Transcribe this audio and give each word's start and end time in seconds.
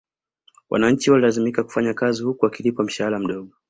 Wananchi 0.69 1.11
walilazimika 1.11 1.63
kufanya 1.63 1.93
kazi 1.93 2.23
huku 2.23 2.45
wakilipwa 2.45 2.85
mshahara 2.85 3.19
mdogo 3.19 3.53